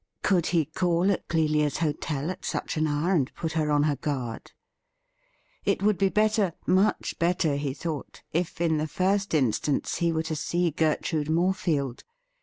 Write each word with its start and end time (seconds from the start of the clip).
Could 0.23 0.47
he 0.47 0.65
call 0.65 1.11
at 1.11 1.27
Clelia's 1.27 1.77
hotel 1.77 2.31
at 2.31 2.43
such 2.43 2.75
an 2.75 2.87
hour, 2.87 3.13
and 3.13 3.31
put 3.35 3.51
her 3.51 3.69
on 3.69 3.83
her 3.83 3.97
guard? 3.97 4.51
It 5.63 5.83
would 5.83 5.99
be 5.99 6.09
better, 6.09 6.53
much 6.65 7.19
better, 7.19 7.55
he 7.55 7.75
thought, 7.75 8.23
if 8.33 8.59
in 8.59 8.77
the 8.79 8.87
first 8.87 9.35
instance 9.35 9.97
he 9.97 10.11
were 10.11 10.23
to 10.23 10.35
see 10.35 10.71
Gertrude 10.71 11.27
Morefield. 11.29 12.03